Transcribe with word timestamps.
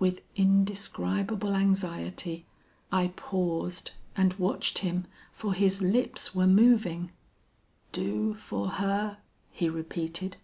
"With 0.00 0.22
indescribable 0.34 1.54
anxiety 1.54 2.44
I 2.90 3.12
paused 3.14 3.92
and 4.16 4.34
watched 4.34 4.78
him, 4.78 5.06
for 5.30 5.54
his 5.54 5.80
lips 5.80 6.34
were 6.34 6.48
moving. 6.48 7.12
'Do 7.92 8.34
for 8.34 8.68
her?' 8.70 9.18
he 9.52 9.68
repeated. 9.68 10.38